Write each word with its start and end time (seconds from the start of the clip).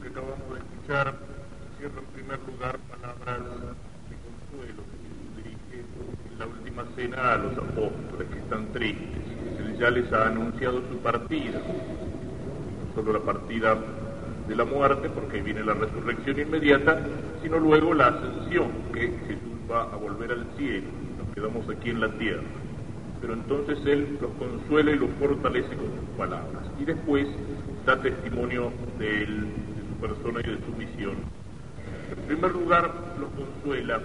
Que 0.00 0.08
acabamos 0.08 0.48
de 0.54 0.58
escuchar 0.58 1.14
cierra 1.78 2.00
en 2.00 2.06
primer 2.14 2.38
lugar 2.46 2.78
palabras 2.88 3.38
de 4.08 4.16
consuelo 4.24 4.82
que 4.88 4.96
Jesús 5.04 5.36
dirige 5.36 5.84
en 6.32 6.38
la 6.38 6.46
última 6.46 6.84
cena 6.96 7.34
a 7.34 7.36
los 7.36 7.52
apóstoles 7.58 8.28
que 8.32 8.38
están 8.38 8.72
tristes. 8.72 9.22
Él 9.58 9.76
ya 9.78 9.90
les 9.90 10.10
ha 10.14 10.28
anunciado 10.28 10.82
su 10.90 10.96
partida, 10.98 11.60
no 11.60 12.94
solo 12.94 13.12
la 13.12 13.20
partida 13.20 13.76
de 14.48 14.56
la 14.56 14.64
muerte, 14.64 15.10
porque 15.10 15.42
viene 15.42 15.62
la 15.62 15.74
resurrección 15.74 16.40
inmediata, 16.40 16.98
sino 17.42 17.58
luego 17.58 17.92
la 17.92 18.06
ascensión, 18.08 18.70
que 18.94 19.08
Jesús 19.08 19.70
va 19.70 19.82
a 19.82 19.96
volver 19.96 20.32
al 20.32 20.46
cielo, 20.56 20.88
nos 21.18 21.34
quedamos 21.34 21.68
aquí 21.68 21.90
en 21.90 22.00
la 22.00 22.08
tierra. 22.16 22.42
Pero 23.20 23.34
entonces 23.34 23.78
Él 23.84 24.18
los 24.22 24.30
consuela 24.32 24.90
y 24.90 24.96
los 24.96 25.10
fortalece 25.20 25.76
con 25.76 25.86
sus 25.86 26.16
palabras. 26.16 26.64
Y 26.80 26.86
después 26.86 27.28
da 27.84 28.00
testimonio 28.00 28.72
de 28.98 29.24
Él, 29.24 29.46
persona 30.02 30.40
y 30.40 30.50
de 30.50 30.58
su 30.66 30.72
misión. 30.76 31.16
En 32.10 32.26
primer 32.26 32.52
lugar, 32.52 32.90
los 33.18 33.30
consuela. 33.30 34.00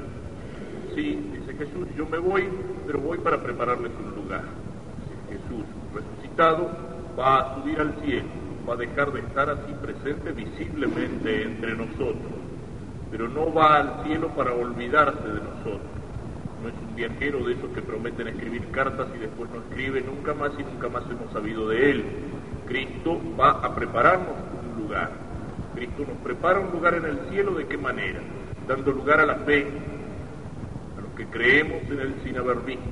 Sí, 0.95 1.19
dice 1.33 1.53
Jesús, 1.57 1.88
yo 1.97 2.05
me 2.05 2.19
voy, 2.19 2.47
pero 2.85 2.99
voy 2.99 3.17
para 3.17 3.41
prepararles 3.41 3.91
un 3.99 4.23
lugar. 4.23 4.43
Jesús 5.27 5.65
resucitado 5.93 6.69
va 7.19 7.39
a 7.39 7.55
subir 7.55 7.79
al 7.79 7.93
cielo, 8.03 8.27
va 8.67 8.73
a 8.75 8.77
dejar 8.77 9.11
de 9.11 9.19
estar 9.19 9.49
así 9.49 9.73
presente 9.81 10.31
visiblemente 10.31 11.43
entre 11.43 11.75
nosotros, 11.75 12.31
pero 13.11 13.27
no 13.27 13.53
va 13.53 13.77
al 13.77 14.03
cielo 14.05 14.29
para 14.29 14.53
olvidarse 14.53 15.27
de 15.27 15.41
nosotros. 15.41 15.97
No 16.61 16.69
es 16.69 16.75
un 16.88 16.95
viajero 16.95 17.45
de 17.45 17.53
esos 17.53 17.69
que 17.71 17.81
prometen 17.81 18.27
escribir 18.29 18.69
cartas 18.71 19.07
y 19.16 19.19
después 19.19 19.49
no 19.52 19.59
escribe 19.69 20.02
nunca 20.02 20.33
más 20.33 20.52
y 20.57 20.63
nunca 20.63 20.89
más 20.89 21.03
hemos 21.09 21.31
sabido 21.31 21.69
de 21.69 21.91
él. 21.91 22.05
Cristo 22.67 23.19
va 23.39 23.52
a 23.52 23.75
prepararnos 23.75 24.35
un 24.75 24.83
lugar. 24.83 25.27
Cristo 25.77 26.05
nos 26.08 26.17
prepara 26.23 26.59
un 26.59 26.72
lugar 26.72 26.95
en 26.95 27.05
el 27.05 27.20
cielo 27.30 27.53
de 27.53 27.67
qué 27.67 27.78
manera? 27.78 28.20
Dando 28.67 28.92
lugar 28.92 29.20
a 29.20 29.28
la 29.28 29.36
fe, 29.36 29.67
a 30.97 31.02
los 31.02 31.11
que 31.11 31.28
creemos 31.28 31.84
en 31.84 32.00
él 32.00 32.16
sin 32.23 32.36
haber 32.36 32.58
visto, 32.61 32.89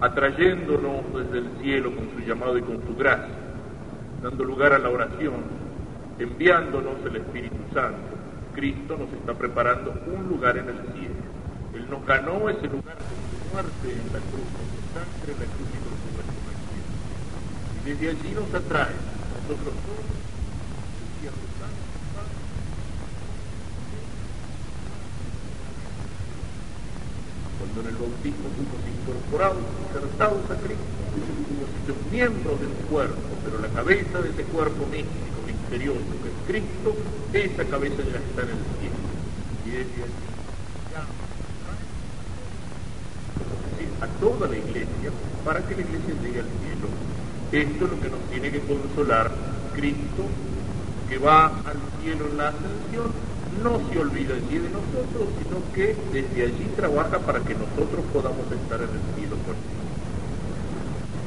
atrayéndonos 0.00 1.02
desde 1.12 1.38
el 1.38 1.50
cielo 1.60 1.92
con 1.92 2.08
su 2.12 2.20
llamado 2.20 2.56
y 2.56 2.62
con 2.62 2.86
su 2.86 2.94
gracia, 2.94 3.34
dando 4.22 4.44
lugar 4.44 4.74
a 4.74 4.78
la 4.78 4.90
oración, 4.90 5.42
enviándonos 6.20 7.04
el 7.04 7.16
Espíritu 7.16 7.56
Santo. 7.74 8.14
Cristo 8.54 8.96
nos 8.96 9.12
está 9.12 9.34
preparando 9.34 9.92
un 10.06 10.28
lugar 10.28 10.56
en 10.56 10.68
el 10.68 10.78
cielo. 10.94 11.18
Él 11.74 11.84
nos 11.90 12.06
ganó 12.06 12.48
ese 12.48 12.68
lugar 12.68 12.96
con 12.96 13.18
su 13.26 13.52
muerte 13.52 13.90
en 13.90 14.06
la 14.12 14.20
cruz, 14.20 14.46
con 14.54 14.66
su 14.70 14.80
sangre 14.94 15.32
en 15.32 15.38
la 15.40 15.50
cruz 15.50 15.68
y 15.74 15.78
con 15.82 15.94
su 15.98 16.08
resurrección. 16.14 16.86
Y 17.74 17.90
desde 17.90 18.08
allí 18.10 18.34
nos 18.34 18.54
atrae. 18.54 18.94
Nosotros 19.48 19.74
somos 19.74 20.18
cuando 27.58 27.80
en 27.82 27.86
el 27.92 27.96
bautismo 27.98 28.46
fuimos 28.54 28.80
incorporados, 28.86 29.62
insertados 29.86 30.42
a 30.50 30.56
Cristo, 30.62 30.86
fuimos 31.12 31.68
hechos 31.82 31.98
miembros 32.10 32.60
de 32.60 32.66
cuerpo, 32.88 33.28
pero 33.44 33.58
la 33.60 33.68
cabeza 33.68 34.22
de 34.22 34.30
ese 34.30 34.44
cuerpo 34.44 34.86
místico, 34.86 35.38
misterioso, 35.46 36.12
que 36.22 36.28
es 36.30 36.38
Cristo, 36.46 36.96
esa 37.32 37.64
cabeza 37.66 38.02
ya 38.02 38.18
está 38.18 38.42
en 38.42 38.50
el 38.54 38.62
cielo. 38.78 38.98
Y 39.66 39.70
allí 39.76 40.02
a 44.00 44.06
toda 44.20 44.48
la 44.48 44.56
iglesia 44.56 45.10
para 45.44 45.60
que 45.66 45.74
la 45.74 45.82
iglesia 45.82 46.14
llegue 46.22 46.40
al 46.40 46.46
cielo. 46.62 46.88
Esto 47.50 47.84
es 47.84 47.90
lo 47.90 48.00
que 48.00 48.10
nos 48.10 48.20
tiene 48.30 48.50
que 48.50 48.60
consolar 48.60 49.30
Cristo, 49.74 50.24
que 51.08 51.18
va 51.18 51.46
al 51.46 51.78
cielo 52.02 52.26
en 52.30 52.36
la 52.36 52.48
ascensión, 52.48 53.27
no 53.62 53.80
se 53.90 53.98
olvida 53.98 54.34
allí 54.34 54.58
de 54.58 54.70
nosotros, 54.70 55.28
sino 55.42 55.72
que 55.74 55.96
desde 56.12 56.42
allí 56.42 56.66
trabaja 56.76 57.18
para 57.18 57.40
que 57.40 57.54
nosotros 57.54 58.04
podamos 58.12 58.46
estar 58.50 58.80
en 58.80 58.90
el 58.90 59.04
cielo 59.16 59.36
con 59.44 59.54
él. 59.54 59.78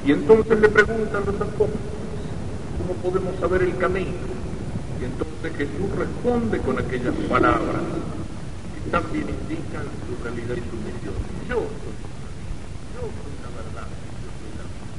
Y 0.05 0.11
entonces 0.13 0.59
le 0.59 0.69
preguntan 0.69 1.23
los 1.25 1.35
apóstoles, 1.35 1.91
¿cómo 2.77 2.93
podemos 3.03 3.39
saber 3.39 3.63
el 3.63 3.77
camino? 3.77 4.17
Y 4.99 5.05
entonces 5.05 5.57
Jesús 5.57 5.89
responde 5.97 6.59
con 6.59 6.79
aquellas 6.79 7.13
palabras 7.29 7.81
que 8.73 8.89
también 8.89 9.29
indican 9.29 9.85
su 10.07 10.23
realidad 10.23 10.57
y 10.57 10.65
su 10.69 10.77
misión. 10.81 11.17
Yo 11.47 11.55
soy 11.55 11.95
yo 12.97 13.01
soy 13.05 13.35
la 13.45 13.49
verdad, 13.61 13.87
yo 14.21 14.29
soy 14.41 14.51
la 14.57 14.65
vida. 14.65 14.89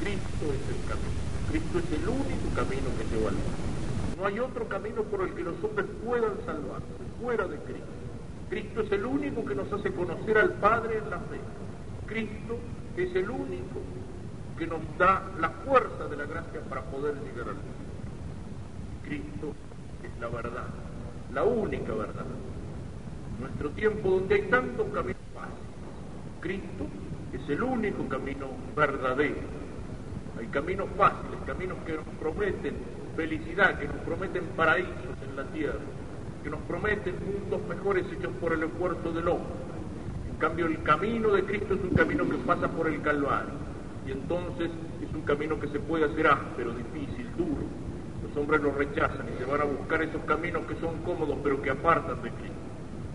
Cristo 0.00 0.44
es 0.52 0.64
el 0.68 0.80
camino. 0.84 1.20
Cristo 1.48 1.78
es 1.80 1.88
el 1.96 2.08
único 2.08 2.46
camino 2.54 2.88
que 2.96 3.04
lleva 3.08 3.28
al 3.28 3.36
mundo. 3.40 3.69
No 4.20 4.26
hay 4.26 4.38
otro 4.38 4.68
camino 4.68 5.02
por 5.04 5.22
el 5.22 5.32
que 5.32 5.42
los 5.42 5.54
hombres 5.64 5.86
puedan 6.04 6.32
salvarse, 6.44 6.86
fuera 7.22 7.48
de 7.48 7.56
Cristo. 7.60 7.86
Cristo 8.50 8.80
es 8.82 8.92
el 8.92 9.06
único 9.06 9.46
que 9.46 9.54
nos 9.54 9.72
hace 9.72 9.90
conocer 9.92 10.36
al 10.36 10.52
Padre 10.54 10.98
en 10.98 11.08
la 11.08 11.16
fe. 11.20 11.40
Cristo 12.04 12.58
es 12.98 13.16
el 13.16 13.30
único 13.30 13.80
que 14.58 14.66
nos 14.66 14.80
da 14.98 15.22
la 15.40 15.48
fuerza 15.48 16.06
de 16.06 16.16
la 16.18 16.26
gracia 16.26 16.60
para 16.68 16.82
poder 16.82 17.14
llegar 17.14 17.48
al 17.48 17.54
mundo. 17.54 17.80
Cristo 19.04 19.54
es 20.04 20.20
la 20.20 20.28
verdad, 20.28 20.68
la 21.32 21.44
única 21.44 21.94
verdad. 21.94 22.26
Nuestro 23.40 23.70
tiempo 23.70 24.10
donde 24.10 24.34
hay 24.34 24.42
tantos 24.50 24.86
caminos 24.88 25.22
fáciles, 25.32 25.60
Cristo 26.40 26.86
es 27.32 27.48
el 27.48 27.62
único 27.62 28.06
camino 28.06 28.48
verdadero. 28.76 29.48
Hay 30.38 30.46
caminos 30.48 30.88
fáciles, 30.98 31.38
caminos 31.46 31.78
que 31.86 31.94
nos 31.94 32.04
prometen 32.20 32.74
felicidad, 33.20 33.78
que 33.78 33.86
nos 33.86 33.96
prometen 33.96 34.44
paraísos 34.56 35.16
en 35.28 35.36
la 35.36 35.44
tierra, 35.52 35.84
que 36.42 36.48
nos 36.48 36.60
prometen 36.60 37.14
mundos 37.20 37.60
mejores 37.68 38.06
hechos 38.10 38.32
por 38.40 38.54
el 38.54 38.62
esfuerzo 38.62 39.12
del 39.12 39.28
hombre. 39.28 39.52
En 40.30 40.36
cambio, 40.38 40.66
el 40.66 40.82
camino 40.82 41.28
de 41.32 41.44
Cristo 41.44 41.74
es 41.74 41.82
un 41.82 41.90
camino 41.90 42.26
que 42.26 42.38
pasa 42.38 42.66
por 42.68 42.88
el 42.88 43.02
Calvario. 43.02 43.60
Y 44.06 44.12
entonces 44.12 44.70
es 45.02 45.14
un 45.14 45.20
camino 45.22 45.60
que 45.60 45.68
se 45.68 45.80
puede 45.80 46.06
hacer 46.06 46.28
áspero, 46.28 46.72
difícil, 46.72 47.28
duro. 47.36 47.66
Los 48.26 48.34
hombres 48.38 48.62
lo 48.62 48.72
rechazan 48.72 49.26
y 49.28 49.38
se 49.38 49.44
van 49.44 49.60
a 49.60 49.64
buscar 49.64 50.00
esos 50.00 50.22
caminos 50.22 50.62
que 50.64 50.76
son 50.76 50.96
cómodos 51.04 51.36
pero 51.42 51.60
que 51.60 51.68
apartan 51.68 52.22
de 52.22 52.30
Cristo. 52.30 52.56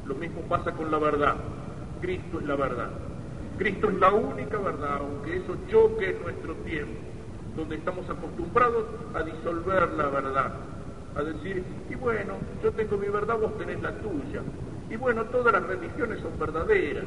Lo 0.06 0.14
mismo 0.14 0.42
pasa 0.42 0.72
con 0.74 0.92
la 0.92 1.00
verdad. 1.00 1.36
Cristo 2.00 2.40
es 2.40 2.46
la 2.46 2.56
verdad. 2.56 2.92
Cristo 3.58 3.90
es 3.90 3.96
la 3.96 4.14
única 4.14 4.60
verdad, 4.60 4.98
aunque 5.00 5.38
eso 5.38 5.58
choque 5.68 6.12
en 6.12 6.22
nuestro 6.22 6.54
tiempo, 6.58 7.00
donde 7.56 7.76
estamos 7.76 8.10
acostumbrados 8.10 8.86
a 9.14 9.24
disolver 9.24 9.92
la 9.94 10.10
verdad, 10.10 10.52
a 11.16 11.24
decir, 11.24 11.64
y 11.90 11.96
bueno, 11.96 12.34
yo 12.62 12.72
tengo 12.72 12.98
mi 12.98 13.08
verdad, 13.08 13.38
vos 13.40 13.58
tenés 13.58 13.82
la 13.82 13.94
tuya, 14.00 14.42
y 14.90 14.96
bueno, 14.98 15.24
todas 15.26 15.54
las 15.54 15.64
religiones 15.64 16.20
son 16.22 16.38
verdaderas, 16.38 17.06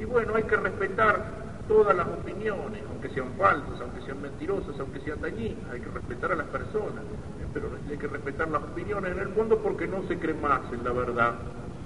y 0.00 0.04
bueno, 0.04 0.34
hay 0.34 0.44
que 0.44 0.56
respetar 0.56 1.42
todas 1.68 1.96
las 1.96 2.06
opiniones, 2.06 2.82
aunque 2.88 3.10
sean 3.10 3.32
falsas, 3.38 3.80
aunque 3.80 4.00
sean 4.02 4.20
mentirosas, 4.20 4.78
aunque 4.80 5.00
sean 5.00 5.20
dañinas, 5.20 5.70
hay 5.70 5.80
que 5.80 5.90
respetar 5.90 6.32
a 6.32 6.36
las 6.36 6.46
personas, 6.46 7.04
pero 7.52 7.70
hay 7.88 7.96
que 7.98 8.06
respetar 8.08 8.48
las 8.48 8.62
opiniones 8.62 9.12
en 9.12 9.18
el 9.18 9.28
mundo 9.28 9.58
porque 9.58 9.86
no 9.86 10.02
se 10.08 10.18
cree 10.18 10.34
más 10.34 10.60
en 10.72 10.82
la 10.84 10.92
verdad 10.92 11.34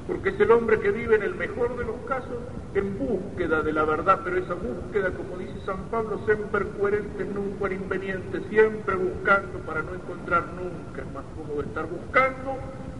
porque 0.06 0.28
es 0.28 0.41
el 0.41 0.50
hombre 0.53 0.78
que 0.78 0.91
vive 0.93 1.17
en 1.17 1.22
el 1.22 1.34
mejor 1.34 1.77
de 1.77 1.84
los 1.84 1.97
casos 2.06 2.39
en 2.75 2.97
búsqueda 2.99 3.62
de 3.62 3.72
la 3.72 3.84
verdad, 3.84 4.21
pero 4.22 4.37
esa 4.37 4.55
búsqueda, 4.55 5.11
como 5.11 5.39
dice 5.39 5.55
San 5.65 5.84
Pablo, 5.91 6.21
siempre 6.27 6.65
coherente, 6.78 7.25
nunca 7.25 7.72
inconveniente, 7.72 8.41
siempre 8.49 8.94
buscando 8.94 9.59
para 9.61 9.83
no 9.83 9.94
encontrar 9.94 10.44
nunca. 10.55 11.03
Es 11.03 11.12
más 11.12 11.25
cómodo 11.34 11.62
estar 11.62 11.87
buscando 11.87 12.56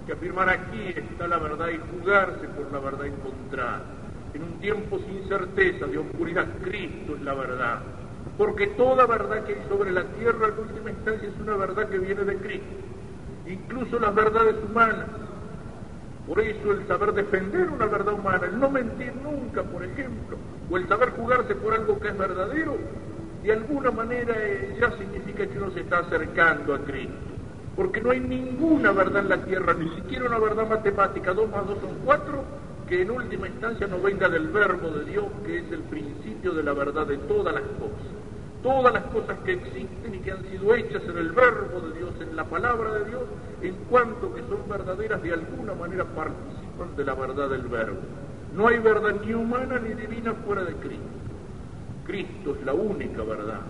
que 0.07 0.13
afirmar 0.15 0.49
aquí 0.49 0.95
está 0.97 1.29
la 1.29 1.39
verdad 1.39 1.69
y 1.69 1.79
jugarse 1.79 2.49
por 2.49 2.73
la 2.73 2.79
verdad 2.81 3.07
encontrada. 3.07 3.83
En 4.35 4.43
un 4.43 4.61
tiempo 4.61 4.99
sin 4.99 5.29
certeza, 5.29 5.87
de 5.87 5.99
oscuridad, 5.99 6.47
Cristo 6.63 7.15
es 7.15 7.23
la 7.23 7.35
verdad. 7.35 7.81
Porque 8.37 8.67
toda 8.69 9.07
verdad 9.07 9.45
que 9.45 9.55
hay 9.55 9.63
sobre 9.69 9.93
la 9.93 10.05
tierra 10.05 10.49
en 10.49 10.59
última 10.59 10.91
instancia 10.91 11.29
es 11.29 11.41
una 11.41 11.57
verdad 11.57 11.89
que 11.89 11.99
viene 11.99 12.25
de 12.25 12.37
Cristo. 12.37 12.67
Incluso 13.47 13.99
las 14.01 14.15
verdades 14.15 14.57
humanas 14.69 15.07
por 16.27 16.41
eso 16.41 16.73
el 16.73 16.87
saber 16.89 17.13
defender 17.13 17.71
una 17.71 17.87
verdad 17.87 18.15
humana, 18.15 18.47
el 18.47 18.59
no 18.59 18.69
mentir 18.69 19.13
nunca, 19.23 19.63
por 19.63 19.85
ejemplo, 19.85 20.37
o 20.69 20.77
el 20.77 20.89
saber 20.89 21.11
jugarse 21.11 21.55
por 21.55 21.73
algo 21.73 22.01
que 22.01 22.09
es 22.09 22.19
verdadero, 22.19 22.77
de 23.45 23.53
alguna 23.53 23.93
manera 23.93 24.35
eh, 24.37 24.77
ya 24.81 24.91
significa 24.99 25.47
que 25.47 25.57
uno 25.57 25.71
se 25.71 25.81
está 25.81 25.99
acercando 25.99 26.75
a 26.75 26.81
Cristo. 26.81 27.15
Porque 27.77 28.01
no 28.01 28.11
hay 28.11 28.21
ninguna 28.21 28.91
verdad 28.91 29.23
en 29.23 29.29
la 29.29 29.45
tierra, 29.45 29.75
ni 29.75 29.89
siquiera 29.95 30.25
una 30.25 30.39
verdad 30.39 30.69
matemática, 30.69 31.33
dos 31.33 31.49
más 31.49 31.67
dos 31.67 31.79
son 31.81 31.95
cuatro, 32.05 32.43
que 32.89 33.03
en 33.03 33.11
última 33.11 33.47
instancia 33.47 33.87
no 33.87 34.01
venga 34.01 34.29
del 34.29 34.49
verbo 34.49 34.91
de 34.91 35.05
Dios, 35.05 35.27
que 35.45 35.59
es 35.59 35.71
el 35.71 35.83
principio 35.83 36.55
de 36.55 36.63
la 36.63 36.73
verdad 36.73 37.07
de 37.07 37.19
todas 37.19 37.55
las 37.55 37.65
cosas 37.79 38.16
todas 38.67 38.93
las 38.93 39.05
cosas 39.05 39.39
que 39.45 39.53
existen 39.53 40.13
y 40.13 40.19
que 40.19 40.33
han 40.33 40.43
sido 40.51 40.75
hechas 40.75 41.01
en 41.05 41.17
el 41.17 41.31
verbo 41.31 41.81
de 41.83 41.99
Dios, 41.99 42.11
en 42.21 42.35
la 42.35 42.43
palabra 42.43 42.95
de 42.95 43.05
Dios, 43.05 43.23
en 43.63 43.75
cuanto 43.89 44.35
que 44.35 44.41
son 44.41 44.69
verdaderas, 44.69 45.23
de 45.23 45.35
alguna 45.35 45.73
manera 45.75 46.05
participan 46.05 46.97
de 46.97 47.05
la 47.05 47.15
verdad 47.15 47.49
del 47.49 47.63
verbo. 47.63 48.01
No 48.57 48.67
hay 48.67 48.79
verdad 48.81 49.15
ni 49.25 49.35
humana 49.35 49.79
ni 49.79 49.95
divina 49.95 50.35
fuera 50.45 50.65
de 50.65 50.73
Cristo. 50.75 51.05
Cristo 52.07 52.57
es 52.59 52.67
la 52.67 52.75
única 52.75 53.23
verdad. 53.23 53.61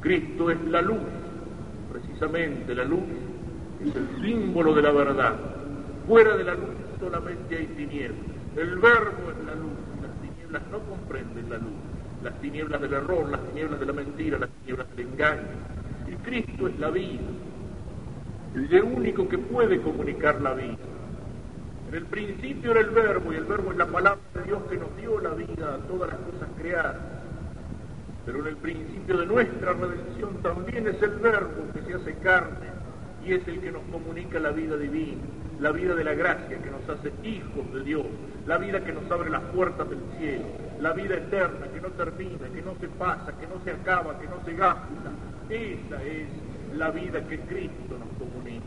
Cristo 0.00 0.48
es 0.48 0.62
la 0.66 0.80
luz. 0.80 1.00
Precisamente 1.90 2.72
la 2.72 2.84
luz 2.84 3.02
es 3.84 3.96
el 3.96 4.22
símbolo 4.22 4.74
de 4.74 4.82
la 4.82 4.92
verdad. 4.92 5.34
Fuera 6.06 6.36
de 6.36 6.44
la 6.44 6.54
luz 6.54 6.70
solamente 7.00 7.56
hay 7.56 7.66
tinieblas. 7.66 8.20
El 8.56 8.78
verbo 8.78 9.30
es 9.32 9.44
la 9.44 9.54
luz. 9.56 9.72
Las 10.02 10.20
tinieblas 10.20 10.62
no 10.70 10.78
comprenden 10.88 11.50
la 11.50 11.56
luz. 11.56 11.93
Las 12.24 12.40
tinieblas 12.40 12.80
del 12.80 12.94
error, 12.94 13.28
las 13.28 13.40
tinieblas 13.48 13.78
de 13.78 13.86
la 13.86 13.92
mentira, 13.92 14.38
las 14.38 14.50
tinieblas 14.50 14.96
del 14.96 15.06
engaño. 15.06 15.42
Y 16.10 16.16
Cristo 16.16 16.68
es 16.68 16.78
la 16.78 16.90
vida. 16.90 17.20
El 18.54 18.82
único 18.82 19.28
que 19.28 19.36
puede 19.36 19.80
comunicar 19.80 20.40
la 20.40 20.54
vida. 20.54 20.78
En 21.88 21.94
el 21.94 22.06
principio 22.06 22.70
era 22.70 22.80
el 22.80 22.90
verbo 22.90 23.32
y 23.32 23.36
el 23.36 23.44
verbo 23.44 23.72
es 23.72 23.76
la 23.76 23.86
palabra 23.86 24.22
de 24.34 24.42
Dios 24.42 24.62
que 24.70 24.78
nos 24.78 24.96
dio 24.96 25.20
la 25.20 25.34
vida 25.34 25.74
a 25.74 25.78
todas 25.86 26.10
las 26.10 26.18
cosas 26.20 26.48
creadas. 26.58 26.96
Pero 28.24 28.40
en 28.40 28.46
el 28.46 28.56
principio 28.56 29.18
de 29.18 29.26
nuestra 29.26 29.74
redención 29.74 30.36
también 30.42 30.88
es 30.88 31.02
el 31.02 31.16
verbo 31.16 31.70
que 31.74 31.82
se 31.82 31.94
hace 31.94 32.14
carne 32.14 32.68
y 33.24 33.34
es 33.34 33.46
el 33.46 33.60
que 33.60 33.70
nos 33.70 33.82
comunica 33.92 34.40
la 34.40 34.50
vida 34.50 34.76
divina, 34.76 35.20
la 35.60 35.70
vida 35.72 35.94
de 35.94 36.04
la 36.04 36.14
gracia 36.14 36.58
que 36.58 36.70
nos 36.70 36.88
hace 36.88 37.12
hijos 37.22 37.72
de 37.72 37.84
Dios, 37.84 38.06
la 38.46 38.58
vida 38.58 38.84
que 38.84 38.92
nos 38.92 39.10
abre 39.10 39.30
las 39.30 39.42
puertas 39.54 39.88
del 39.88 40.00
cielo, 40.18 40.44
la 40.80 40.92
vida 40.92 41.16
eterna 41.16 41.66
que 41.72 41.80
no 41.80 41.88
termina, 41.88 42.48
que 42.48 42.62
no 42.62 42.74
se 42.80 42.88
pasa, 42.88 43.32
que 43.38 43.46
no 43.46 43.62
se 43.64 43.70
acaba, 43.70 44.18
que 44.18 44.26
no 44.26 44.44
se 44.44 44.54
gasta. 44.54 44.88
Esa 45.48 46.02
es 46.02 46.28
la 46.76 46.90
vida 46.90 47.26
que 47.28 47.38
Cristo 47.40 47.98
nos 47.98 48.08
comunica. 48.18 48.64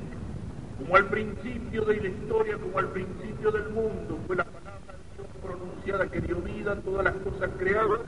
Como 0.77 0.95
al 0.95 1.05
principio 1.05 1.85
de 1.85 1.97
la 1.97 2.07
historia, 2.07 2.57
como 2.57 2.79
al 2.79 2.87
principio 2.89 3.51
del 3.51 3.69
mundo, 3.69 4.19
fue 4.27 4.35
la 4.35 4.45
palabra 4.45 4.93
de 4.93 5.15
Dios 5.15 5.27
pronunciada 5.43 6.07
que 6.07 6.21
dio 6.21 6.37
vida 6.37 6.73
a 6.73 6.75
todas 6.75 7.03
las 7.03 7.15
cosas 7.15 7.49
creadas, 7.57 7.99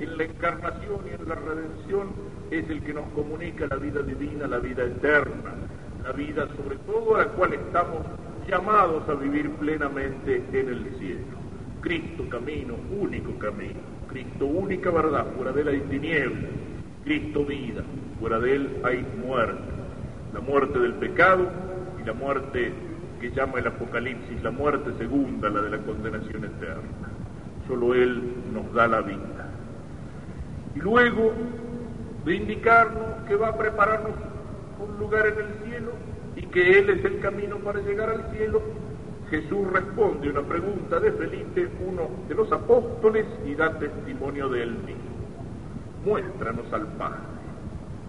en 0.00 0.16
la 0.16 0.24
encarnación 0.24 1.00
y 1.06 1.20
en 1.20 1.28
la 1.28 1.34
redención 1.34 2.08
es 2.50 2.68
el 2.70 2.82
que 2.82 2.94
nos 2.94 3.08
comunica 3.08 3.66
la 3.66 3.76
vida 3.76 4.00
divina, 4.02 4.46
la 4.46 4.58
vida 4.58 4.84
eterna, 4.84 5.54
la 6.04 6.12
vida 6.12 6.46
sobre 6.56 6.76
todo 6.78 7.16
a 7.16 7.24
la 7.24 7.28
cual 7.32 7.54
estamos 7.54 8.06
llamados 8.48 9.08
a 9.08 9.14
vivir 9.14 9.50
plenamente 9.52 10.42
en 10.52 10.68
el 10.68 10.96
cielo. 10.98 11.38
Cristo 11.80 12.28
camino, 12.28 12.74
único 12.98 13.38
camino. 13.38 13.80
Cristo 14.08 14.46
única 14.46 14.90
verdad, 14.90 15.26
fuera 15.36 15.52
de 15.52 15.60
él 15.60 15.68
hay 15.68 15.80
tinieblas. 15.80 16.50
Cristo 17.04 17.44
vida, 17.44 17.82
fuera 18.18 18.40
de 18.40 18.56
él 18.56 18.80
hay 18.84 19.06
muerte. 19.24 19.62
La 20.32 20.40
muerte 20.40 20.78
del 20.78 20.94
pecado 20.94 21.48
y 22.00 22.06
la 22.06 22.14
muerte 22.14 22.72
que 23.20 23.30
llama 23.30 23.58
el 23.58 23.66
Apocalipsis, 23.66 24.42
la 24.42 24.50
muerte 24.50 24.92
segunda, 24.98 25.50
la 25.50 25.62
de 25.62 25.70
la 25.70 25.78
condenación 25.78 26.44
eterna. 26.44 27.08
Solo 27.66 27.94
Él 27.94 28.34
nos 28.52 28.72
da 28.72 28.86
la 28.86 29.00
vida. 29.00 29.50
Y 30.74 30.78
luego 30.78 31.32
de 32.24 32.36
indicarnos 32.36 33.26
que 33.26 33.36
va 33.36 33.48
a 33.48 33.58
prepararnos 33.58 34.12
un 34.78 34.98
lugar 34.98 35.26
en 35.26 35.38
el 35.38 35.68
cielo 35.68 35.92
y 36.38 36.46
que 36.46 36.78
Él 36.78 36.90
es 36.90 37.04
el 37.04 37.18
camino 37.18 37.56
para 37.56 37.80
llegar 37.80 38.10
al 38.10 38.30
cielo, 38.30 38.62
Jesús 39.28 39.66
responde 39.72 40.30
una 40.30 40.42
pregunta 40.42 41.00
de 41.00 41.10
Felipe, 41.12 41.68
uno 41.86 42.08
de 42.28 42.34
los 42.34 42.50
apóstoles, 42.52 43.26
y 43.44 43.56
da 43.56 43.76
testimonio 43.78 44.48
de 44.48 44.62
él 44.62 44.70
mismo. 44.70 45.02
Muéstranos 46.04 46.72
al 46.72 46.86
Padre. 46.92 47.18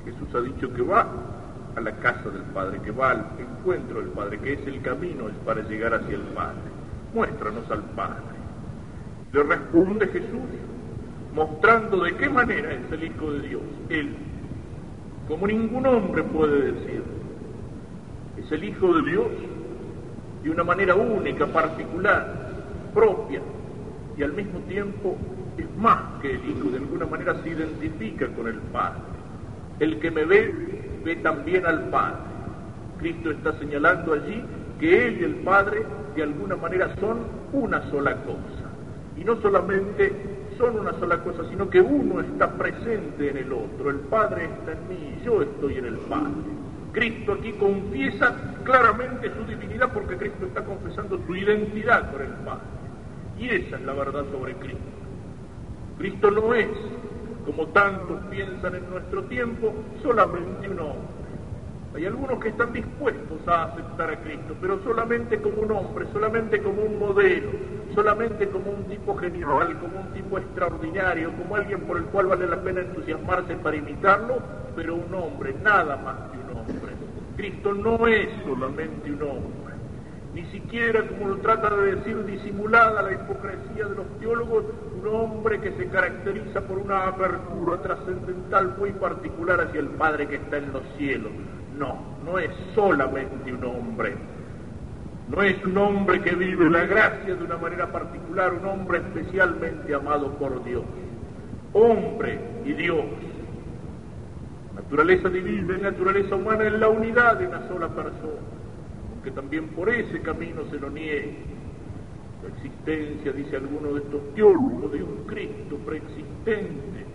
Jesús 0.05 0.27
ha 0.35 0.41
dicho 0.41 0.71
que 0.73 0.81
va 0.83 1.07
a 1.75 1.81
la 1.81 1.91
casa 1.97 2.29
del 2.29 2.43
Padre, 2.53 2.79
que 2.83 2.91
va 2.91 3.11
al 3.11 3.25
encuentro 3.39 3.99
del 3.99 4.09
Padre, 4.09 4.39
que 4.39 4.53
es 4.53 4.67
el 4.67 4.81
camino 4.81 5.27
es 5.27 5.35
para 5.43 5.61
llegar 5.63 5.95
hacia 5.95 6.15
el 6.15 6.21
Padre. 6.21 6.59
Muéstranos 7.13 7.69
al 7.71 7.83
Padre. 7.95 8.21
Le 9.33 9.43
responde 9.43 10.07
Jesús 10.07 10.39
mostrando 11.33 12.03
de 12.03 12.15
qué 12.15 12.29
manera 12.29 12.73
es 12.73 12.91
el 12.91 13.03
Hijo 13.03 13.31
de 13.31 13.47
Dios. 13.47 13.61
Él, 13.89 14.15
como 15.27 15.47
ningún 15.47 15.85
hombre 15.85 16.23
puede 16.23 16.71
decir, 16.71 17.18
es 18.39 18.51
el 18.51 18.63
Hijo 18.63 18.93
de 18.93 19.09
Dios 19.09 19.27
de 20.43 20.49
una 20.49 20.63
manera 20.63 20.95
única, 20.95 21.45
particular, 21.47 22.49
propia, 22.93 23.41
y 24.17 24.23
al 24.23 24.33
mismo 24.33 24.59
tiempo 24.61 25.17
es 25.57 25.77
más 25.77 26.21
que 26.21 26.35
el 26.35 26.49
Hijo, 26.49 26.69
de 26.69 26.77
alguna 26.77 27.05
manera 27.05 27.35
se 27.43 27.49
identifica 27.49 28.27
con 28.27 28.47
el 28.47 28.59
Padre. 28.73 29.01
El 29.79 29.99
que 29.99 30.11
me 30.11 30.25
ve, 30.25 30.53
ve 31.03 31.15
también 31.17 31.65
al 31.65 31.89
Padre. 31.89 32.19
Cristo 32.99 33.31
está 33.31 33.57
señalando 33.59 34.13
allí 34.13 34.43
que 34.79 35.07
Él 35.07 35.21
y 35.21 35.23
el 35.23 35.35
Padre 35.35 35.83
de 36.15 36.23
alguna 36.23 36.55
manera 36.55 36.95
son 36.99 37.19
una 37.53 37.89
sola 37.89 38.15
cosa. 38.23 38.69
Y 39.17 39.23
no 39.23 39.35
solamente 39.41 40.13
son 40.57 40.79
una 40.79 40.93
sola 40.99 41.23
cosa, 41.23 41.43
sino 41.49 41.69
que 41.69 41.81
uno 41.81 42.21
está 42.21 42.51
presente 42.51 43.29
en 43.29 43.37
el 43.37 43.53
otro. 43.53 43.89
El 43.89 43.99
Padre 43.99 44.45
está 44.45 44.73
en 44.73 44.87
mí 44.89 45.17
y 45.21 45.25
yo 45.25 45.41
estoy 45.41 45.77
en 45.77 45.85
el 45.85 45.97
Padre. 45.97 46.58
Cristo 46.91 47.33
aquí 47.33 47.53
confiesa 47.53 48.35
claramente 48.63 49.31
su 49.35 49.45
divinidad 49.45 49.91
porque 49.93 50.17
Cristo 50.17 50.45
está 50.45 50.63
confesando 50.63 51.19
su 51.25 51.35
identidad 51.35 52.11
con 52.11 52.21
el 52.21 52.33
Padre. 52.45 52.63
Y 53.37 53.49
esa 53.49 53.77
es 53.77 53.81
la 53.83 53.93
verdad 53.93 54.25
sobre 54.31 54.55
Cristo. 54.55 54.79
Cristo 55.97 56.31
no 56.31 56.53
es, 56.53 56.69
como 57.45 57.67
tantos 57.67 58.19
piensan 58.29 58.75
en 58.75 58.89
nuestro 58.89 59.23
tiempo, 59.25 59.73
solamente 60.01 60.69
un 60.69 60.79
hombre. 60.79 61.19
Hay 61.95 62.05
algunos 62.05 62.39
que 62.39 62.49
están 62.49 62.71
dispuestos 62.71 63.47
a 63.47 63.63
aceptar 63.63 64.11
a 64.11 64.19
Cristo, 64.21 64.55
pero 64.61 64.79
solamente 64.83 65.41
como 65.41 65.63
un 65.63 65.71
hombre, 65.71 66.05
solamente 66.13 66.61
como 66.61 66.83
un 66.83 66.99
modelo, 66.99 67.49
solamente 67.95 68.47
como 68.49 68.71
un 68.71 68.83
tipo 68.83 69.15
genial, 69.17 69.77
como 69.79 69.99
un 69.99 70.13
tipo 70.13 70.37
extraordinario, 70.37 71.31
como 71.35 71.55
alguien 71.55 71.81
por 71.81 71.97
el 71.97 72.03
cual 72.05 72.27
vale 72.27 72.45
la 72.45 72.61
pena 72.61 72.81
entusiasmarse 72.81 73.55
para 73.55 73.75
imitarlo, 73.75 74.37
pero 74.75 74.95
un 74.95 75.13
hombre, 75.13 75.55
nada 75.63 75.97
más 75.97 76.15
que 76.31 76.37
un 76.37 76.43
hombre. 76.43 76.48
Cristo 77.39 77.73
no 77.73 78.05
es 78.05 78.27
solamente 78.45 79.13
un 79.13 79.21
hombre, 79.21 79.73
ni 80.35 80.43
siquiera, 80.47 81.07
como 81.07 81.29
lo 81.29 81.37
trata 81.37 81.73
de 81.73 81.95
decir 81.95 82.25
disimulada 82.25 83.01
la 83.01 83.13
hipocresía 83.13 83.85
de 83.85 83.95
los 83.95 84.19
teólogos, 84.19 84.65
un 85.01 85.07
hombre 85.07 85.61
que 85.61 85.71
se 85.77 85.87
caracteriza 85.87 86.59
por 86.59 86.79
una 86.79 87.07
apertura 87.07 87.81
trascendental 87.81 88.75
muy 88.77 88.91
particular 88.91 89.61
hacia 89.61 89.79
el 89.79 89.87
Padre 89.87 90.27
que 90.27 90.35
está 90.35 90.57
en 90.57 90.73
los 90.73 90.83
cielos. 90.97 91.31
No, 91.77 91.97
no 92.25 92.37
es 92.39 92.51
solamente 92.75 93.53
un 93.53 93.63
hombre. 93.63 94.15
No 95.29 95.41
es 95.41 95.63
un 95.63 95.77
hombre 95.77 96.19
que 96.19 96.35
vive 96.35 96.69
la 96.69 96.83
gracia 96.87 97.35
de 97.35 97.41
una 97.41 97.55
manera 97.55 97.89
particular, 97.89 98.53
un 98.53 98.65
hombre 98.67 98.97
especialmente 98.97 99.95
amado 99.95 100.33
por 100.33 100.61
Dios. 100.65 100.83
Hombre 101.71 102.37
y 102.65 102.73
Dios. 102.73 103.05
Naturaleza 104.89 105.29
divina 105.29 105.77
y 105.77 105.81
naturaleza 105.81 106.35
humana 106.35 106.65
en 106.65 106.79
la 106.79 106.89
unidad 106.89 107.37
de 107.37 107.45
una 107.45 107.67
sola 107.67 107.89
persona. 107.89 108.41
Aunque 109.13 109.29
también 109.29 109.67
por 109.67 109.87
ese 109.87 110.19
camino 110.21 110.63
se 110.71 110.79
lo 110.79 110.89
niegue. 110.89 111.37
La 112.41 112.49
existencia, 112.55 113.31
dice 113.31 113.57
alguno 113.57 113.93
de 113.93 113.99
estos 113.99 114.33
teólogos, 114.33 114.91
de 114.91 115.03
un 115.03 115.27
Cristo 115.27 115.75
preexistente, 115.85 117.05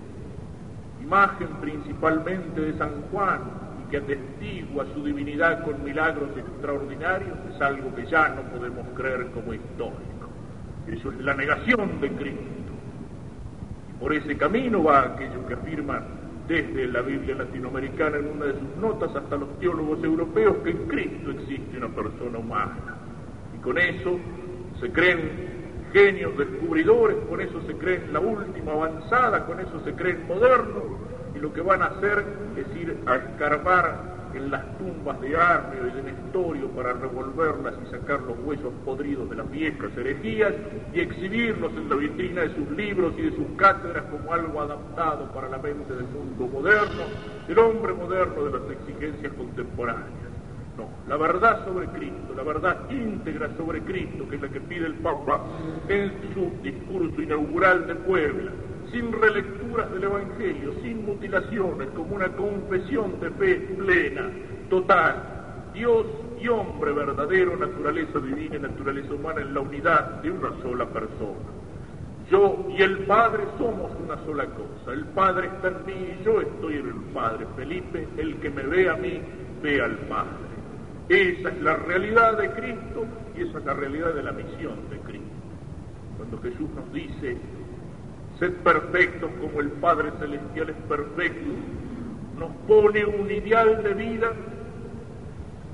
imagen 1.02 1.48
principalmente 1.60 2.60
de 2.60 2.78
San 2.78 3.02
Juan, 3.10 3.40
que 3.90 3.96
atestigua 3.96 4.86
su 4.94 5.04
divinidad 5.04 5.64
con 5.64 5.82
milagros 5.82 6.30
extraordinarios 6.36 7.36
es 7.52 7.60
algo 7.60 7.92
que 7.96 8.06
ya 8.06 8.28
no 8.28 8.42
podemos 8.56 8.86
creer 8.94 9.26
como 9.32 9.52
histórico. 9.52 10.28
Eso 10.86 11.10
es 11.10 11.18
la 11.18 11.34
negación 11.34 12.00
de 12.00 12.08
Cristo. 12.12 12.72
Y 13.90 14.00
por 14.00 14.12
ese 14.12 14.36
camino 14.36 14.84
va 14.84 15.00
aquello 15.02 15.44
que 15.48 15.54
afirman 15.54 16.23
desde 16.48 16.86
la 16.88 17.00
Biblia 17.00 17.36
latinoamericana 17.36 18.18
en 18.18 18.26
una 18.36 18.46
de 18.46 18.52
sus 18.52 18.76
notas 18.80 19.14
hasta 19.14 19.36
los 19.36 19.58
teólogos 19.58 20.02
europeos 20.04 20.56
que 20.62 20.70
en 20.70 20.88
Cristo 20.88 21.30
existe 21.30 21.78
una 21.78 21.88
persona 21.88 22.38
humana. 22.38 22.96
Y 23.56 23.60
con 23.60 23.78
eso 23.78 24.18
se 24.80 24.90
creen 24.90 25.54
genios 25.92 26.36
descubridores, 26.36 27.16
con 27.28 27.40
eso 27.40 27.62
se 27.66 27.74
creen 27.74 28.12
la 28.12 28.20
última 28.20 28.72
avanzada, 28.72 29.46
con 29.46 29.60
eso 29.60 29.80
se 29.84 29.92
creen 29.94 30.26
modernos, 30.26 30.84
y 31.34 31.38
lo 31.38 31.52
que 31.52 31.60
van 31.60 31.82
a 31.82 31.86
hacer 31.86 32.24
es 32.56 32.76
ir 32.76 32.96
a 33.06 33.16
escarbar 33.16 34.13
en 34.36 34.50
las 34.50 34.62
tumbas 34.78 35.20
de 35.20 35.36
Arneo 35.36 35.86
y 35.86 35.90
de 35.90 36.02
Nestorio 36.02 36.68
para 36.70 36.92
revolverlas 36.92 37.74
y 37.86 37.90
sacar 37.90 38.20
los 38.22 38.38
huesos 38.44 38.72
podridos 38.84 39.30
de 39.30 39.36
las 39.36 39.50
viejas 39.50 39.90
herejías 39.96 40.52
y 40.92 41.00
exhibirlos 41.00 41.72
en 41.72 41.88
la 41.88 41.96
vitrina 41.96 42.42
de 42.42 42.54
sus 42.54 42.70
libros 42.76 43.14
y 43.16 43.22
de 43.22 43.36
sus 43.36 43.46
cátedras 43.56 44.04
como 44.10 44.32
algo 44.32 44.60
adaptado 44.60 45.30
para 45.32 45.48
la 45.48 45.58
mente 45.58 45.94
del 45.94 46.06
mundo 46.06 46.46
moderno, 46.46 47.04
del 47.46 47.58
hombre 47.58 47.92
moderno 47.92 48.44
de 48.44 48.58
las 48.58 48.70
exigencias 48.70 49.32
contemporáneas. 49.34 50.24
No, 50.76 50.88
la 51.06 51.16
verdad 51.16 51.64
sobre 51.64 51.86
Cristo, 51.88 52.34
la 52.36 52.42
verdad 52.42 52.90
íntegra 52.90 53.48
sobre 53.56 53.80
Cristo, 53.82 54.28
que 54.28 54.36
es 54.36 54.42
la 54.42 54.48
que 54.48 54.60
pide 54.60 54.86
el 54.86 54.94
Papa 54.94 55.40
en 55.88 56.12
su 56.34 56.50
discurso 56.62 57.22
inaugural 57.22 57.86
de 57.86 57.94
Puebla, 57.94 58.50
sin 58.94 59.12
relecturas 59.12 59.90
del 59.90 60.04
Evangelio, 60.04 60.72
sin 60.80 61.04
mutilaciones, 61.04 61.88
como 61.96 62.14
una 62.14 62.28
confesión 62.28 63.18
de 63.20 63.30
fe 63.30 63.56
plena, 63.76 64.30
total. 64.70 65.70
Dios 65.74 66.06
y 66.40 66.46
hombre 66.46 66.92
verdadero, 66.92 67.56
naturaleza 67.56 68.20
divina 68.20 68.56
y 68.56 68.60
naturaleza 68.60 69.12
humana 69.12 69.40
en 69.40 69.52
la 69.52 69.60
unidad 69.60 70.22
de 70.22 70.30
una 70.30 70.50
sola 70.62 70.86
persona. 70.86 71.50
Yo 72.30 72.66
y 72.70 72.80
el 72.82 72.98
Padre 73.00 73.42
somos 73.58 73.90
una 74.02 74.16
sola 74.24 74.46
cosa. 74.46 74.92
El 74.92 75.04
Padre 75.06 75.48
está 75.48 75.68
en 75.68 75.86
mí 75.86 76.16
y 76.20 76.24
yo 76.24 76.40
estoy 76.40 76.76
en 76.76 76.86
el 76.86 77.00
Padre. 77.12 77.46
Felipe, 77.56 78.06
el 78.16 78.36
que 78.36 78.50
me 78.50 78.62
ve 78.62 78.88
a 78.88 78.94
mí, 78.94 79.20
ve 79.60 79.80
al 79.82 79.96
Padre. 80.08 80.44
Esa 81.08 81.48
es 81.48 81.62
la 81.62 81.76
realidad 81.76 82.38
de 82.38 82.50
Cristo 82.52 83.04
y 83.36 83.42
esa 83.42 83.58
es 83.58 83.64
la 83.64 83.74
realidad 83.74 84.14
de 84.14 84.22
la 84.22 84.32
misión 84.32 84.88
de 84.88 84.98
Cristo. 85.00 85.26
Cuando 86.16 86.40
Jesús 86.40 86.70
nos 86.70 86.92
dice, 86.92 87.36
sed 88.38 88.52
perfectos 88.62 89.30
como 89.40 89.60
el 89.60 89.70
Padre 89.72 90.10
Celestial 90.18 90.70
es 90.70 90.76
perfecto, 90.88 91.50
nos 92.38 92.50
pone 92.66 93.04
un 93.04 93.30
ideal 93.30 93.82
de 93.82 93.94
vida 93.94 94.32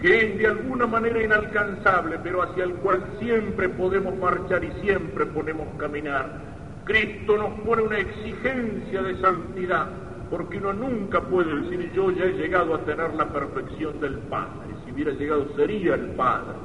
que 0.00 0.26
es 0.26 0.38
de 0.38 0.46
alguna 0.46 0.86
manera 0.86 1.22
inalcanzable, 1.22 2.18
pero 2.22 2.42
hacia 2.42 2.64
el 2.64 2.72
cual 2.76 3.04
siempre 3.18 3.68
podemos 3.68 4.16
marchar 4.18 4.64
y 4.64 4.72
siempre 4.80 5.26
podemos 5.26 5.66
caminar. 5.78 6.40
Cristo 6.84 7.36
nos 7.36 7.60
pone 7.60 7.82
una 7.82 7.98
exigencia 7.98 9.02
de 9.02 9.20
santidad, 9.20 9.88
porque 10.30 10.56
uno 10.56 10.72
nunca 10.72 11.20
puede 11.20 11.54
decir 11.60 11.92
yo 11.92 12.10
ya 12.12 12.24
he 12.24 12.32
llegado 12.32 12.74
a 12.74 12.84
tener 12.84 13.12
la 13.14 13.26
perfección 13.26 14.00
del 14.00 14.14
Padre, 14.30 14.70
si 14.84 14.92
hubiera 14.92 15.12
llegado 15.12 15.46
sería 15.56 15.94
el 15.94 16.06
Padre. 16.12 16.56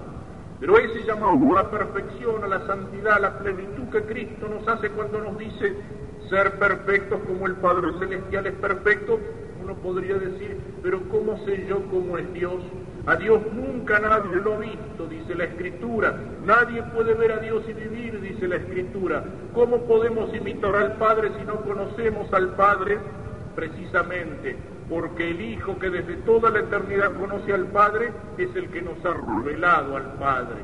Pero 0.60 0.78
ese 0.78 1.04
llamado 1.04 1.38
a 1.58 1.64
la 1.64 1.70
perfección, 1.70 2.44
a 2.44 2.48
la 2.48 2.66
santidad, 2.66 3.14
a 3.14 3.20
la 3.20 3.40
plenitud 3.40 3.84
que 3.92 4.02
Cristo 4.04 4.48
nos 4.48 4.68
hace 4.68 4.90
cuando 4.90 5.20
nos 5.22 5.38
dice 5.38 5.76
ser 6.30 6.58
perfectos 6.58 7.20
como 7.28 7.46
el 7.46 7.56
Padre 7.56 7.88
Celestial 8.00 8.48
es 8.48 8.54
perfecto, 8.54 9.20
uno 9.62 9.76
podría 9.76 10.16
decir, 10.16 10.58
pero 10.82 11.02
¿cómo 11.10 11.38
sé 11.46 11.66
yo 11.68 11.84
cómo 11.90 12.18
es 12.18 12.32
Dios? 12.34 12.64
A 13.08 13.16
Dios 13.16 13.42
nunca 13.54 14.00
nadie 14.00 14.36
lo 14.38 14.56
ha 14.56 14.58
visto, 14.60 15.06
dice 15.08 15.36
la 15.36 15.44
Escritura. 15.44 16.16
Nadie 16.44 16.82
puede 16.96 17.14
ver 17.14 17.34
a 17.34 17.38
Dios 17.38 17.64
y 17.68 17.74
vivir, 17.74 18.20
dice 18.22 18.48
la 18.48 18.56
Escritura. 18.56 19.24
¿Cómo 19.54 19.82
podemos 19.82 20.34
imitar 20.34 20.76
al 20.76 20.94
Padre 20.94 21.32
si 21.38 21.46
no 21.46 21.62
conocemos 21.62 22.32
al 22.34 22.56
Padre? 22.56 22.98
Precisamente 23.56 24.56
porque 24.90 25.32
el 25.32 25.42
Hijo 25.42 25.78
que 25.80 25.90
desde 25.90 26.16
toda 26.18 26.50
la 26.50 26.60
eternidad 26.60 27.14
conoce 27.14 27.54
al 27.54 27.68
Padre 27.68 28.12
es 28.38 28.56
el 28.56 28.70
que 28.70 28.82
nos 28.82 29.04
ha 29.06 29.14
revelado 29.14 29.98
al 29.98 30.14
Padre. 30.14 30.58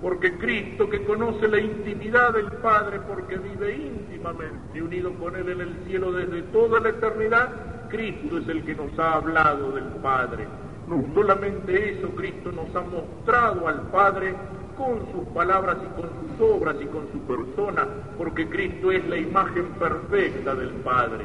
Porque 0.00 0.36
Cristo 0.38 0.88
que 0.88 1.04
conoce 1.04 1.48
la 1.48 1.58
intimidad 1.58 2.34
del 2.34 2.50
Padre 2.52 3.00
porque 3.08 3.36
vive 3.38 3.76
íntimamente 3.76 4.82
unido 4.82 5.12
con 5.14 5.36
Él 5.36 5.48
en 5.48 5.60
el 5.60 5.74
cielo 5.86 6.12
desde 6.12 6.42
toda 6.42 6.80
la 6.80 6.90
eternidad, 6.90 7.48
Cristo 7.88 8.38
es 8.38 8.48
el 8.48 8.64
que 8.64 8.74
nos 8.74 8.98
ha 8.98 9.14
hablado 9.14 9.72
del 9.72 9.84
Padre. 10.02 10.46
No 10.88 11.04
solamente 11.14 11.98
eso, 11.98 12.10
Cristo 12.10 12.52
nos 12.52 12.74
ha 12.76 12.82
mostrado 12.82 13.66
al 13.66 13.82
Padre 13.90 14.34
con 14.76 15.00
sus 15.10 15.26
palabras 15.34 15.78
y 15.82 16.00
con 16.00 16.10
sus 16.10 16.40
obras 16.40 16.76
y 16.80 16.86
con 16.86 17.10
su 17.10 17.18
persona, 17.20 17.86
porque 18.18 18.48
Cristo 18.48 18.92
es 18.92 19.06
la 19.08 19.16
imagen 19.16 19.64
perfecta 19.78 20.54
del 20.54 20.70
Padre. 20.84 21.24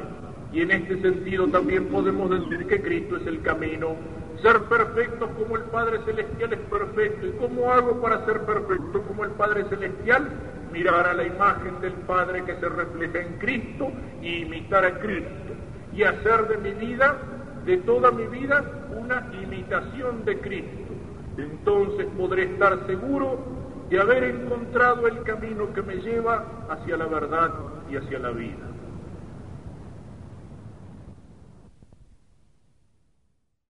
Y 0.54 0.62
en 0.62 0.72
este 0.72 1.02
sentido 1.02 1.48
también 1.48 1.86
podemos 1.88 2.30
decir 2.30 2.68
que 2.68 2.82
Cristo 2.82 3.18
es 3.18 3.28
el 3.28 3.42
camino. 3.42 3.96
Ser 4.42 4.60
perfectos 4.64 5.30
como 5.38 5.56
el 5.56 5.64
Padre 5.64 6.00
Celestial 6.06 6.54
es 6.54 6.60
perfecto. 6.60 7.28
¿Y 7.28 7.32
cómo 7.34 7.72
hago 7.72 8.02
para 8.02 8.26
ser 8.26 8.42
perfecto 8.42 9.02
como 9.04 9.24
el 9.24 9.32
Padre 9.32 9.66
Celestial? 9.70 10.30
Mirar 10.74 11.08
a 11.08 11.14
la 11.14 11.24
imagen 11.24 11.80
del 11.82 11.94
Padre 11.94 12.44
que 12.44 12.56
se 12.56 12.68
refleja 12.68 13.20
en 13.20 13.38
Cristo 13.38 13.92
y 14.22 14.42
imitar 14.44 14.84
a 14.86 15.00
Cristo. 15.00 15.54
Y 15.94 16.04
hacer 16.04 16.48
de 16.48 16.58
mi 16.58 16.72
vida 16.86 17.18
de 17.66 17.78
toda 17.78 18.12
mi 18.12 18.26
vida 18.28 18.64
una 18.98 19.28
imitación 19.44 20.26
de 20.26 20.40
Cristo. 20.40 20.94
Entonces 21.38 22.08
podré 22.18 22.44
estar 22.44 22.86
seguro 22.88 23.40
de 23.90 24.00
haber 24.00 24.24
encontrado 24.24 25.08
el 25.08 25.22
camino 25.24 25.72
que 25.74 25.82
me 25.82 25.96
lleva 25.96 26.46
hacia 26.70 26.98
la 26.98 27.06
verdad 27.06 27.52
y 27.90 27.98
hacia 27.98 28.20
la 28.20 28.32
vida. 28.32 28.71